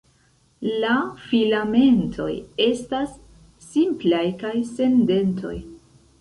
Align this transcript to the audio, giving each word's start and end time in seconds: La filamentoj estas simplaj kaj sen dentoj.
La 0.83 0.93
filamentoj 1.25 2.29
estas 2.69 3.13
simplaj 3.67 4.23
kaj 4.41 4.55
sen 4.71 4.99
dentoj. 5.13 5.55